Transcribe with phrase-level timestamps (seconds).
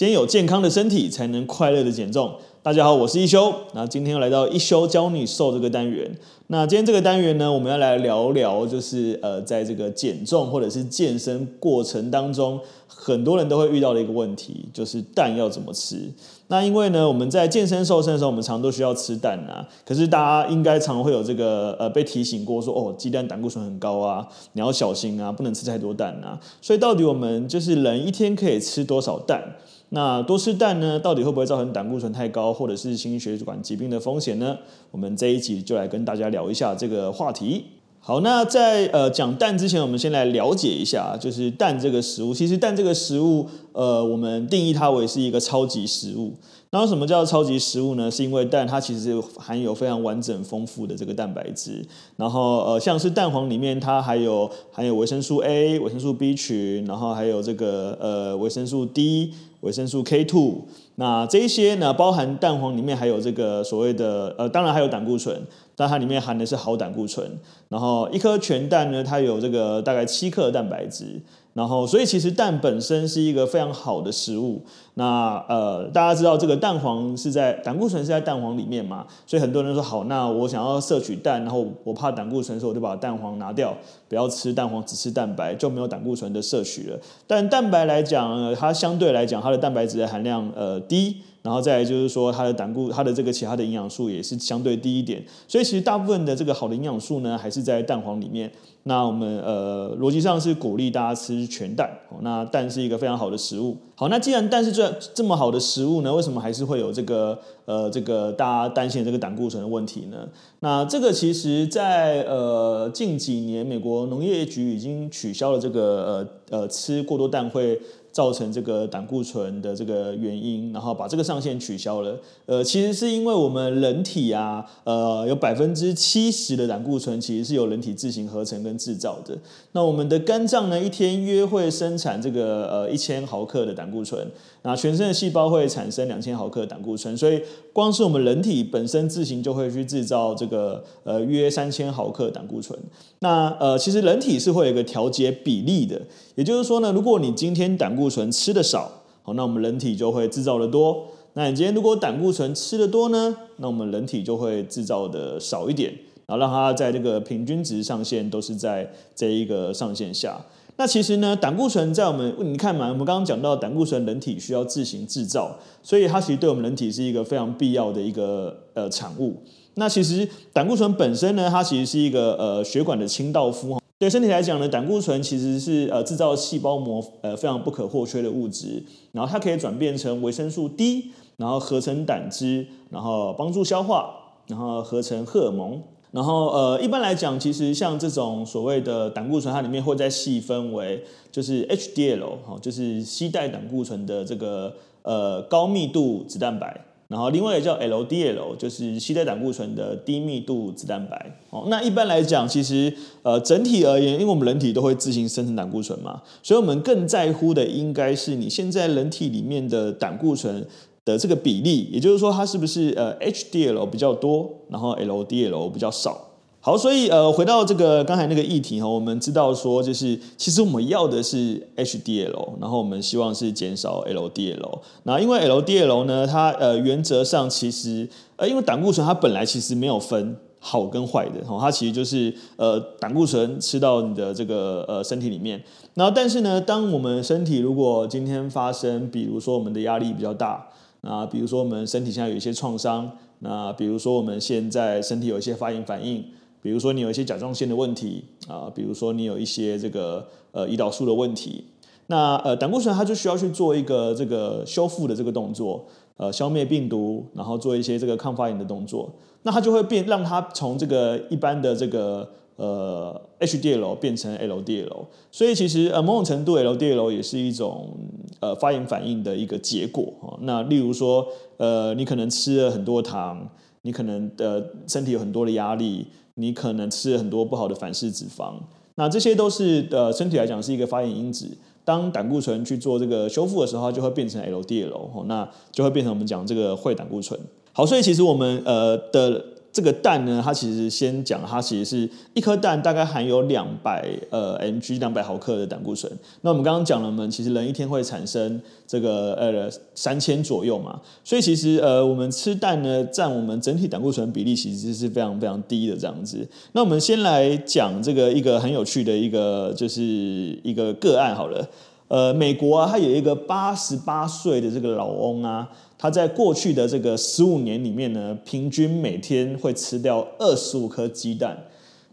[0.00, 2.32] 先有健康的身体，才能快乐的减重。
[2.62, 3.52] 大家好，我是一休。
[3.74, 6.10] 那今天又来到一休教你瘦这个单元。
[6.46, 16.10] 那今天这个单元呢，我们要来聊聊，就是呃，在这个减重或者是健身过程当中，很多人都会遇到的一个问题，就是蛋要怎么吃。
[16.46, 19.68] 那因为呢，我们在健身瘦身的时候，我们常都需要吃蛋啊。
[19.84, 26.40] 可是大家应该常会有这个呃被提醒过，说哦，鸡蛋胆固醇很高啊，你要小心啊，不能吃太多蛋啊。
[26.62, 29.44] 所以到底我们就是人一天可以吃多少蛋？
[29.90, 34.56] 那多吃蛋呢，到底会不会造成胆固醇太高，或者是心血管疾病的风险呢？
[34.90, 37.64] 我们这一集就来跟大家聊一下这个话题。
[38.02, 42.32] 好，那在呃讲蛋之前，我们先来了解一下，就是蛋这个食物。
[42.32, 46.32] 其实蛋这个食物，呃，我们定义它为是一个超级食物。
[46.70, 48.10] 那什么叫超级食物呢？
[48.10, 51.84] 是因为蛋它其实含有非常完整丰富的这个蛋白质，
[52.16, 60.64] 然后呃像是蛋黄里面它还有含有维生素 A、维生素 B 群，然后还有这个呃维生素 D、维生素 K2。
[61.00, 65.34] 那这一些呢，包含蛋黄里面还有这个所谓的呃，当然还有胆固醇，
[65.74, 67.26] 但它里面含的是好胆固醇。
[67.70, 71.22] 然后一颗全蛋呢，它有这个大概七克蛋白质。
[71.52, 74.62] 然后，所以其实蛋本身是一个非常好的食物。
[74.94, 79.04] 那呃，大家知道这个蛋黄是在胆固醇是在蛋黄里面嘛？
[79.26, 83.76] 所以很多人说好，那我想要摄取蛋，然后我怕胆固醇，所以我就把蛋黄拿掉，
[84.08, 86.96] 不要吃蛋黄，只吃蛋白，就没有胆固醇的摄取了。
[87.26, 91.22] 但蛋白来讲，它相对来讲，它的蛋白质的含量呃低。
[91.42, 98.52] 然后再来就是说，它的胆固，它的这个其他的营养素也是相对低一点，所以其实大部分的这个好的营养素呢，还是在蛋黄里面。
[98.82, 101.90] 那我们呃逻辑上是鼓励大家吃全蛋，
[102.20, 103.74] 那蛋是一个非常好的食物。
[103.94, 110.28] 好，那既然蛋是这这么好的食物呢，为什么还是会有这个呃这个大家担心的这个胆固醇的问题呢？
[110.60, 117.80] 那这个其实在呃近几年，美国农业局已经取消了这个呃呃吃过多蛋会。
[118.12, 122.18] 造成这个胆固醇的这个原因，然后把这个上限取消了。
[122.46, 129.36] 呃，其实是因为我们人体啊，呃，有百分之七十的胆固醇其实是由人体自行合成跟制造的。
[129.72, 134.26] 那我们的肝脏呢，一天约会生产这个呃一千毫克的胆固醇，
[134.62, 137.40] 那全身的细胞会产生两千毫克的胆固醇，所以
[137.72, 142.78] 光是我们人体本身自行就会去制造这个呃约三千毫克胆固醇。
[143.20, 146.00] 那呃，其实人体是会有一个调节比例的，
[146.36, 148.90] 也就是说呢，如果你今天胆固固醇吃的少，
[149.22, 151.06] 好，那我们人体就会制造的多。
[151.34, 155.92] 那你今天如果胆固醇吃的多呢，那我们人体就会制造的少一点，
[156.26, 160.40] 然后让它在这个平均值上限都是在这一个上限下。
[160.76, 169.36] 那其实呢，胆固醇在我们你看嘛，我们刚刚讲到胆固醇人体需要自行制造，所以它其实对我们人体是一个非常必要的一个呃产物。
[169.74, 173.79] 那其实胆固醇本身呢，它其实是一个呃血管的清道夫。
[174.00, 184.10] 对身体来讲呢，胆固醇其实是呃制造细胞膜呃非常不可或缺的物质，然后它可以转变成维生素 D，然后合成胆汁，然后帮助消化，
[184.46, 185.82] 然后合成荷尔蒙。
[186.12, 196.86] 然后呃一般来讲，其实像这种所谓的胆固醇，它里面会再细分为就是 HDL 哈，就是携带胆固醇的这个呃高密度脂蛋白。
[197.10, 201.38] 然后另外也叫 LDL，就是携带胆固醇的低密度脂蛋白。
[201.50, 202.94] 哦，那一般来讲，其实
[203.24, 210.64] 呃整体而言，因为我们人体都会自行生成胆固醇嘛，所以我们更在乎的应该是你现在人体里面的胆固醇
[211.04, 216.29] 的这个比例，也就是说它是不是呃 HDL 比较多，然后 LDL 比较少。
[216.62, 224.78] 好，所以呃，回到这个刚才那个议题哈，我们知道说，就是其实我们要的是 HDL，然后我们希望是减少 LDL。
[225.04, 235.58] 那因为 LDL 呢，它呃原则上其实呃，因为胆固醇它本来其实没有分好跟坏的哈，它其实就是呃胆固醇吃到你的这个呃身体里面。
[235.94, 240.66] 然后但是呢，当我们身体如果今天发生，比如说我们的压力比较大，
[241.00, 246.22] 那比如说我们身体现在有一些创伤，那比如说我们现在身体有一些发炎反应。
[246.62, 251.64] 比如说你有一些甲状腺的问题啊，比如说你有一些这个呃胰岛素的问题，
[252.08, 255.86] 那呃胆固醇它就需要去做一个这个修复的这个动作，
[256.16, 259.10] 呃消灭病毒，然后做一些这个抗发炎的动作，
[259.42, 267.96] 那它就会变让它从这个一般的这个呃 HDL 变成 LDL，所以其实呃某种程度 LDL 也是一种
[268.40, 270.12] 呃发炎反应的一个结果。
[270.20, 270.36] 啊。
[270.42, 273.48] 那例如说呃你可能吃了很多糖，
[273.82, 276.06] 你可能的身体有很多的压力，
[276.40, 278.54] 你可能吃了很多不好的反式脂肪，
[278.94, 281.46] 那这些都是呃身体来讲是一个发炎因子。
[281.84, 287.38] 当胆固醇去做这个修复的时候，它就会变成 LDL，哦那就会变成我们讲这个坏胆固醇。
[287.72, 289.44] 好，所以其实我们呃的。
[289.72, 296.10] 这个蛋呢，它其实先讲，它其实是一颗蛋大概含有两百呃 mg 两百毫克的胆固醇。
[296.40, 306.46] 那我们刚刚讲了，我们其实人一天会产生这个呃三千左右嘛，所以其实呃我们吃蛋呢，占我们整体胆固醇比例其实是非常非常低的这样子。
[306.72, 311.64] 那我们先来讲这个一个很有趣的一个就是一个个案好了。
[312.10, 321.66] 呃，美国啊，它有一个八十八岁的这个老翁啊，他在过去的这个十五年里面呢，平均每天会吃掉二十五颗鸡蛋，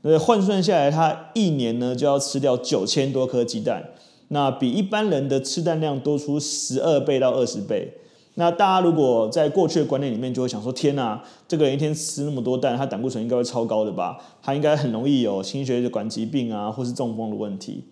[0.04, 3.90] 那换算下来，他一年呢就要吃掉九千多颗鸡蛋，
[4.28, 7.92] 那比一般人的吃蛋量多出十二倍到二十倍。
[8.36, 14.20] 那大家如果在过去的观念里面，就会想说：天哪，这个人一天吃那么多蛋，他胆固醇应该会超高的吧？
[14.44, 17.84] 他应该很容易有心血管疾病啊，或是中风的问题。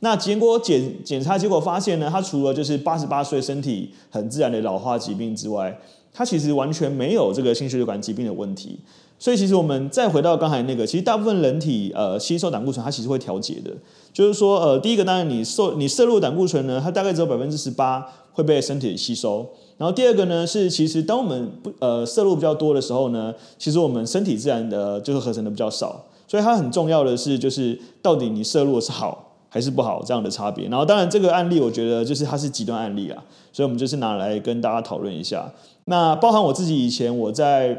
[0.00, 5.78] 那结果检检查结果发现呢，他除了就是八十八岁身体很自然的老化疾病之外，
[6.12, 8.78] 他其实完全没有这个心血管疾病的问题。
[9.18, 13.70] 所以其实我们再回到刚才那个，其实大部分人体呃吸收胆固醇，它其实会调节的。
[14.14, 18.02] 就是说呃，第一个当然你摄你摄入胆固醇呢，它大概只有百分之十八
[18.32, 19.46] 会被身体吸收。
[19.76, 26.06] 然后第二个呢是，其实当我们不呃摄入比较多的时候呢，其实我们身体自然的就是合成的比较少。
[26.26, 29.29] 所以它很重要的是，就是到底你摄入的是好。
[29.50, 35.52] 还是不好这样的差别，然后当然这个案例我觉得就是它是极端案例啊，所以我们就是拿来跟大家讨论一下。
[35.84, 37.76] 那包含我自己以前我在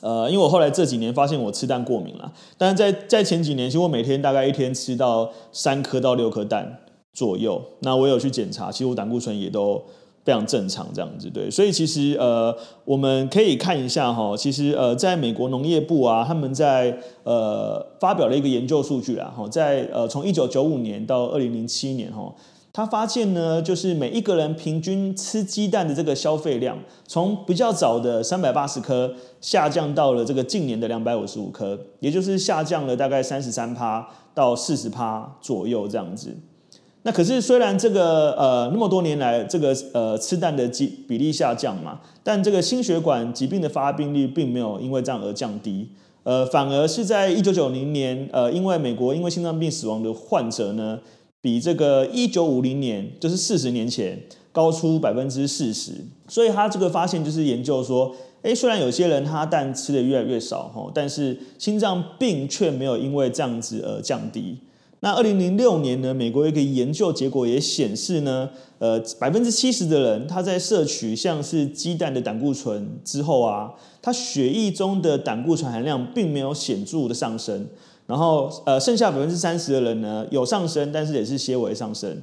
[0.00, 6.78] 呃，因为我后来这几年发现我吃蛋过敏了，但是在在前几年，其实我每天大概一天吃到三颗到六颗蛋
[7.12, 9.82] 左右，那我有去检查，其实我胆固醇也都。
[10.24, 12.56] 非常正常，这样子对，所以其实呃，
[12.86, 22.34] 我们可以看一下哈，其实呃，在美国农业部啊，他们在呃发表了一个研究数据啊，哈，在呃从一九九五年到二零零七年哈，
[22.72, 36.34] 他发现呢，就是每一个人平均吃鸡蛋的这个消费量，从比较早的三百八十颗下降到了这个近年的两百五十五颗，也就是下降了大概三十三趴到四十趴左右这样子。
[37.06, 45.86] 那可是虽然这个呃那么多年来这个呃吃蛋的比比例下降嘛，但这个心血管疾病的发病率并没有因为这样而降低，
[46.22, 50.98] 呃反而是在一九九零年呃因为美国因为心脏病死亡的患者呢，
[51.42, 54.18] 比这个一九五零年就是四十年前
[54.50, 55.92] 高出百分之四十，
[56.26, 64.56] 所以他这个发现就是研究说，诶虽然有些人他蛋吃的越来越少，但是心脏病却没有因为这样子而降低。
[65.04, 68.48] 那二零零六年呢，美国一个研究结果也显示呢，
[68.78, 73.70] 呃，百分之七十的人他在摄取像是鸡蛋的胆固醇之后啊，
[74.00, 77.66] 他血液中的胆固醇含量并没有显著的上升，
[78.06, 82.22] 然后呃，剩下百分之三十的人呢有上升，但是也是些微上升。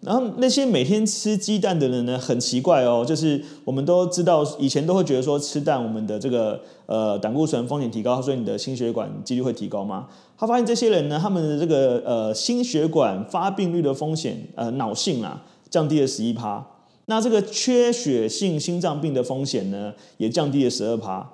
[0.00, 10.08] 然后那些每天吃鸡蛋的人呢，很奇怪哦，就是我们都知道，以前都会觉得说吃蛋，我们的这个呃胆固醇风险提高，所以你的心血管几率会提高吗？
[10.38, 16.66] 他发现这些人呢，他们的这个呃心血管发病率的风险，呃脑性啊降低了十一趴，
[17.04, 21.30] 那这个缺血性心脏病的风险呢，也降低了十二趴，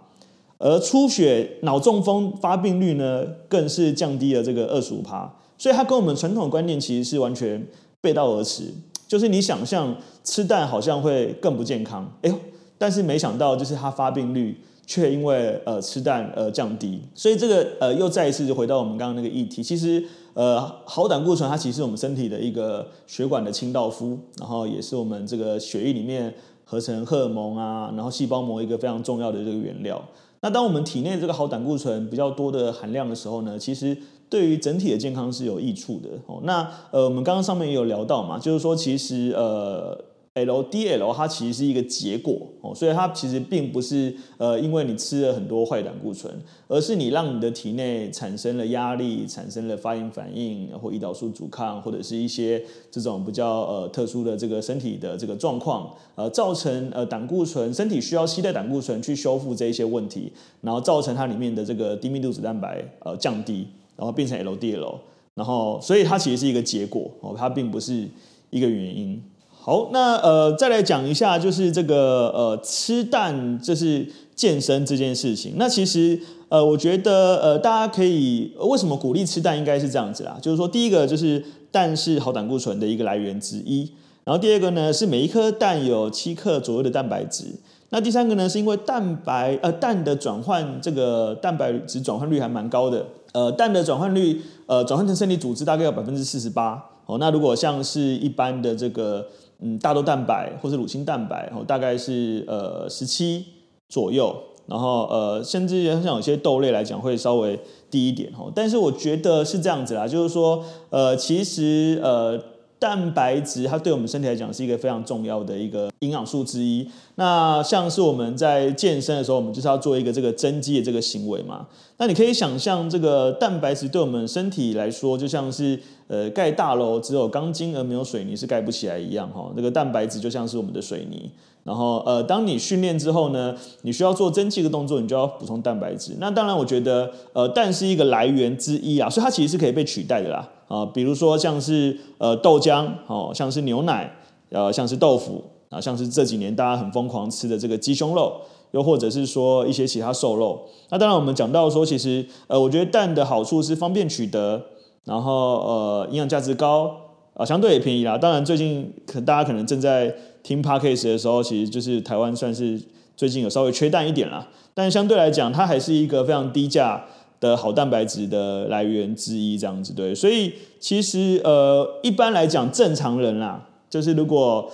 [0.58, 7.64] 而出血脑中风发病率呢，更是降低了这个二十五趴，所以它跟我们传统的观念其实是完全。
[8.00, 8.72] 背道而驰，
[9.08, 12.38] 就是你想象吃蛋好像会更不健康，哎呦，
[12.78, 26.32] 但是没想到就是它发病率却因为呃吃蛋而降低，所以这个呃又再一次就回到我们刚刚那个议题，其实呃好胆固醇它其实是我们身体的一个血管的清道夫，然后也是我们这个血液里面
[26.64, 30.00] 合成荷尔蒙啊，然后细胞膜一个非常重要的这个原料。
[30.42, 33.96] 那当我们体内这个好胆固醇比较多的含量的时候呢，其实
[34.28, 36.40] 对于整体的健康是有益处的哦。
[36.44, 40.04] 那呃，我们刚刚上面也有聊到嘛，就是说其实呃。
[40.36, 46.30] LDL 它其实是一个结果哦，所以它其实并不是呃，因为你吃了很多坏胆固醇，
[46.68, 60.30] 而是你让你的体内产生了压力，产生了发炎反应，或胰岛素阻抗，或者是一些这种比较呃特殊的这个身体的这个状况，呃，造成呃胆固醇身体需要携带胆固醇去修复这一些问题，
[60.60, 63.66] 然后造成它里面的这个低密度脂蛋白呃降低，
[63.96, 64.94] 然后变成 LDL，
[65.34, 68.06] 然后所以它其实是一个结果哦，它并不是
[68.50, 69.20] 一个原因。
[69.50, 75.54] 好，那呃，再来讲一下，就是这个呃，吃蛋就是健身这件事情。
[75.56, 83.90] 那其实呃，我觉得呃，大家可以为什么鼓励吃蛋，应该是这样子啦，就是说，第一个就是蛋是好胆固醇的一个来源之一，
[84.22, 87.46] 然后第二个呢是每一颗蛋有七克左右的蛋白质。
[87.90, 93.04] 那第三个呢，是因为蛋白呃蛋的转换这个蛋白质转换率还蛮高的，
[93.36, 97.18] 呃蛋的转换率呃转换成身体组织大概有百分之四十八哦。
[97.18, 99.26] 那如果像是一般的这个
[99.60, 103.44] 嗯大豆蛋白或是乳清蛋白哦，大概是呃十七
[103.90, 104.34] 左右，
[104.66, 108.50] 然后呃甚至像有些豆类来讲会稍微低一点哦。
[108.54, 112.40] 但是我觉得是这样子啦，就是说呃其实呃。
[112.78, 116.88] 蛋白质它对我们身体来讲是一个非常重要的一个营养素之一。
[117.14, 121.66] 那像是我们在健身的时候，我们就是要做一个这个增肌的这个行为嘛。
[121.98, 129.50] 那你可以想象，这个蛋白质对我们身体来说，就像是呃盖大楼只有钢筋而没有水泥是盖不起来一样哈。
[129.56, 131.30] 这个蛋白质就像是我们的水泥。
[131.64, 136.14] 然后呃，当你训练之后呢，你需要做增肌的动作，你就要补充蛋白质。
[136.20, 140.48] 那当然，我觉得呃蛋是一个来源之一啊，所以它其实是可以被取代的啦。
[140.68, 144.16] 啊，比如说像是呃豆浆，哦，像是牛奶，
[144.50, 150.68] 呃，像是豆腐，啊，像是这几年大家很疯狂吃的这个鸡胸肉，又或者是说一些其他瘦肉。
[150.90, 154.62] 那当然我们讲到说，其实呃，我觉得蛋的好处是方便取得，
[155.06, 156.94] 然后呃，营养价值高，
[157.32, 158.18] 啊，相对也便宜啦。
[158.18, 162.78] 当然最近可大家可能正在听 Podcast 的时候，其实就是台湾算是
[163.16, 167.06] 最近有稍微缺蛋一点啦，但相对来讲，它还是一个非常低价。
[167.38, 174.70] 的好蛋白质的来源之一，这样子对，所以其实呃，一般来讲，正常人啦，就是如果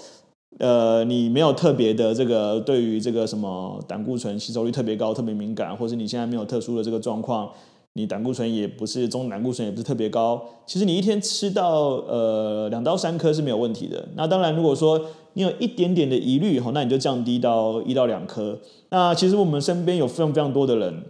[0.61, 7.51] 呃你没有特别的这个对于这个什么胆固醇吸收率特别高、特别敏感，或是你现在没有特殊的这个状况，
[7.95, 14.09] 你胆固醇也不是中胆固醇也不是特别高，其实你一天吃到呃两到三颗是没有问题的。
[14.15, 15.01] 那当然，如果说
[15.35, 18.59] 你有一点点的疑虑，那你就降低到一到两颗。
[18.91, 21.03] 那其实我们身边有非常非常多的人。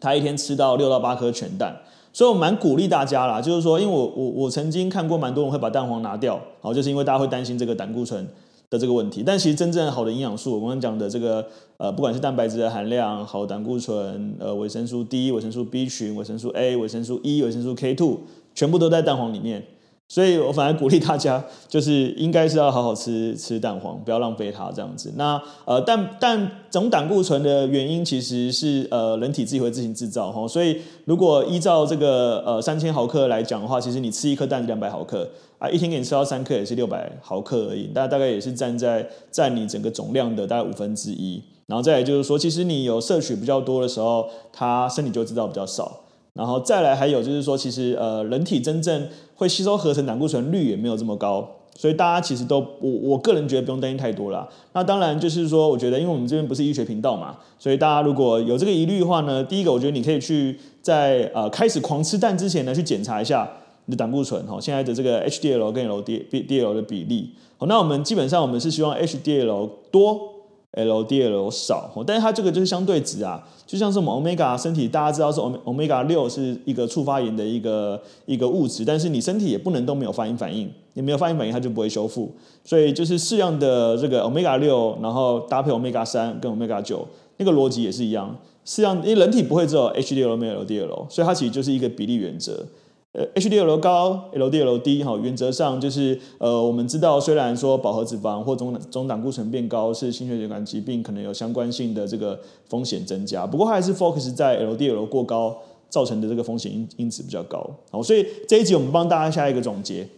[0.00, 1.80] 他一天吃到六到八颗全蛋，
[2.12, 8.26] 所以我蛮鼓励大家啦，就是说，因为我我我曾经看过蛮多人会把蛋黄拿掉，好，就是因为大家会担心这个胆固醇
[8.72, 9.22] 的这个问题。
[9.24, 18.20] 但其实真正好的营养素，我刚刚讲的这个呃，不管是蛋白质的含量、好胆固醇、呃维生素 D、维生素 B 群、维生素 A、维生素 E、维生素 K two，
[18.54, 19.62] 全部都在蛋黄里面。
[20.08, 25.10] 所以我反而鼓励大家，就是应该是要好好吃吃蛋黄，不要浪费它这样子。
[25.16, 30.46] 那呃，但但总胆固醇的原因其实是呃人体自己会自行制造哈。
[30.46, 30.76] 所以
[31.06, 35.26] 如果依照这个呃三千毫克来讲的话，其实你吃一颗蛋两百毫克
[35.62, 41.40] 啊，一天给你吃到三克也是六百毫克而已，大大概也是占在占你整个总量的大概五分之一。
[41.68, 46.00] 然后再来就是说，其实你有摄取比较多的时候，它身体就知道比较少。
[46.32, 54.48] 然后再来还有就是说，其实呃，人体真正会吸收合成胆固醇率也没有这么高，所以大家其实都我我个人觉得不用担心太多啦。
[54.72, 63.48] 那当然就是说，我觉得因为我们这边不是医学频道嘛，所以大家如果有这个疑虑的话呢，第一个我觉得你可以去在呃开始狂吃蛋之前呢，去检查一下
[63.86, 67.30] 你的胆固醇哈，现在的这个 HDL 跟 LDL 的比例。
[67.56, 70.32] 好，那我们基本上我们是希望 HDL 多。
[70.74, 82.30] LDL 少，但是它这个就是相对值啊，就像是我们 Omega 身体，大家知道是 Omega 六是一个促发炎的一个一个物质，但是你身体也不能都没有发炎反应，你没有发炎反应它就不会修复，
[82.64, 88.34] 所以就是适量的这个 Omega 六，然后搭配 Omega 三跟 Omega 九，那个逻辑也是一样，
[88.64, 92.64] 适量，因为人体不会只有 HDL 没有 LDL，所以它其实就是一个比例原则。
[93.12, 102.40] 呃，HDL 高，LDL 低，哈，原则上就是，呃，我们知道，虽然说饱和脂肪或中中胆固醇变高是心血管疾病可能有相关性的这个
[102.70, 105.58] 风险增加，不过还是 focus 在 LDL 过高
[105.90, 107.62] 造成的这个风险因因子比较高。
[107.90, 110.08] 好，所以这一集我们帮大家下一个总结。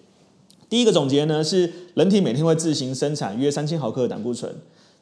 [0.68, 4.54] 第一个总结呢是，人体每天会自行生产约三千毫克的胆固醇。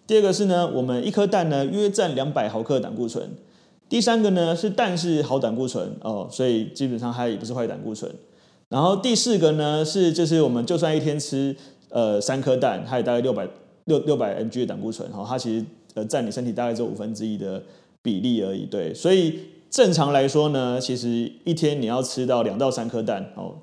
[0.06, 3.30] 第二个是呢，我们一颗蛋呢约占两百毫克的胆固醇。
[3.92, 8.10] 第三个呢是蛋是好胆固醇哦，所以基本上它也不是坏胆固醇。
[8.70, 11.54] 然后第四个呢是就是我们就算一天吃
[11.90, 13.46] 呃三颗蛋，它也大概六百
[13.84, 17.62] 六六百 mg 的胆固醇，哈、哦，它其实呃占你身体大概只有五分之一的
[18.00, 18.64] 比例而已。
[18.64, 23.56] 对，所以正常来说呢，其实一天你要吃到两到三颗蛋哦。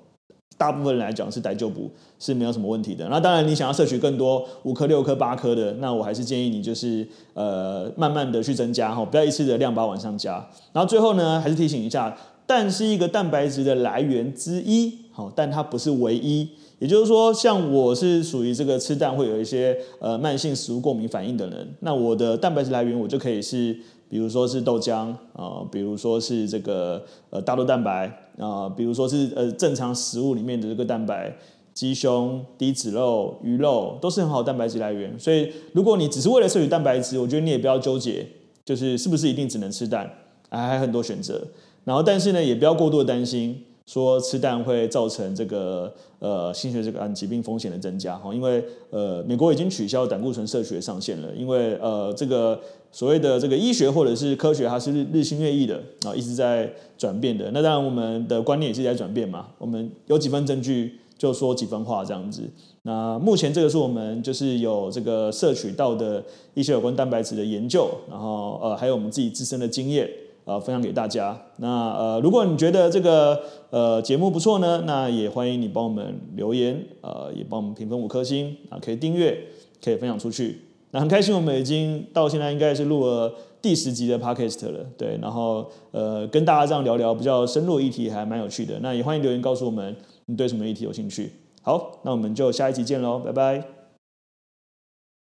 [0.59, 1.89] 大部分来讲是逮就补
[2.19, 3.07] 是没有什么问题的。
[3.07, 10.45] 那当然，你想要摄取更多五颗、六颗、八颗的，那我还是建议你就是呃慢慢的去增加哈，不要一次的量把往上加。
[10.73, 12.13] 然后最后呢，还是提醒一下，
[12.45, 16.49] 蛋是一个蛋白质的来源之一，好，但它不是唯一。
[16.79, 23.77] 也就是说，像我是属于这个吃蛋会有一些呃慢性食物过敏反应的人，那我的蛋白质来源我就可以是。
[24.09, 31.37] 比如说是豆浆啊、呃，比如说是这个呃大豆蛋白啊、呃，比如说是呃正常食物里面的这个蛋白，
[31.73, 35.17] 鸡胸、低脂肉、鱼肉都是很好的蛋白质来源。
[35.19, 38.27] 所以，如果你只是为了摄取蛋白质，我觉得你也不要纠结，
[38.65, 40.11] 就是是不是一定只能吃蛋，
[40.49, 41.47] 还有很多选择。
[41.85, 43.63] 然后，但是呢，也不要过度的担心。
[43.89, 52.59] 说吃蛋会造成这个呃心血管疾病风险的增加哈，因为呃美国已经取消胆固醇摄取的上限了，因为呃这个
[52.91, 57.49] 所谓的这个医学或者是科学，它是日日新月异的啊，一直在转变的。
[57.51, 62.43] 那当然我们的观念也是在转变嘛，我们有几分证据就说几分话这样子。
[62.83, 70.07] 那目前这个是我们就是有这个摄取到的一些有关蛋白质的研究，然后呃还有我们自己自身的经验。
[70.49, 71.39] 呃，分享给大家。
[71.57, 73.39] 那呃，如果你觉得这个
[73.69, 79.37] 呃节目不错呢，那也欢迎你帮我们留言，呃，也帮我们评分五颗星啊，可以订阅，
[79.83, 80.61] 可以分享出去。
[80.89, 85.19] 那很开心，我们已经到现在应该是录了第十集的 Podcast 了，对。
[85.21, 88.79] 然后呃，跟大家这样聊聊比较深入的议题，还蛮有趣的。
[88.81, 91.31] 那也欢迎留言告诉我们你对什么议题有兴趣。
[91.61, 93.78] 好，那我们就下一集见喽，拜拜。